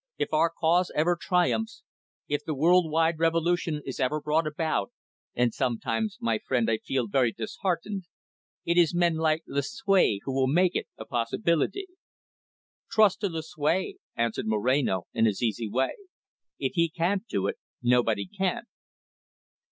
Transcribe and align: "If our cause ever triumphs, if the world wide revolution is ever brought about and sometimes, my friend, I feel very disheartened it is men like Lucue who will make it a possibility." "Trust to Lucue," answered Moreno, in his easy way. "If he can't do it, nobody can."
"If 0.17 0.33
our 0.33 0.49
cause 0.49 0.91
ever 0.95 1.15
triumphs, 1.15 1.83
if 2.27 2.43
the 2.43 2.55
world 2.55 2.89
wide 2.89 3.19
revolution 3.19 3.83
is 3.85 3.99
ever 3.99 4.19
brought 4.19 4.47
about 4.47 4.91
and 5.35 5.53
sometimes, 5.53 6.17
my 6.19 6.39
friend, 6.39 6.67
I 6.71 6.79
feel 6.79 7.07
very 7.07 7.31
disheartened 7.31 8.05
it 8.65 8.79
is 8.79 8.95
men 8.95 9.17
like 9.17 9.43
Lucue 9.45 10.19
who 10.23 10.33
will 10.33 10.47
make 10.47 10.75
it 10.75 10.87
a 10.97 11.05
possibility." 11.05 11.85
"Trust 12.89 13.19
to 13.21 13.29
Lucue," 13.29 13.97
answered 14.15 14.47
Moreno, 14.47 15.03
in 15.13 15.25
his 15.25 15.43
easy 15.43 15.69
way. 15.69 15.91
"If 16.57 16.71
he 16.73 16.89
can't 16.89 17.27
do 17.27 17.45
it, 17.45 17.57
nobody 17.83 18.25
can." 18.25 18.63